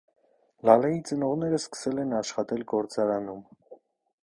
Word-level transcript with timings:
Լալեի 0.69 1.01
ծնողները 1.09 1.59
սկսել 1.61 2.01
են 2.05 2.17
աշխատել 2.21 2.65
գործարանում։ 2.73 3.45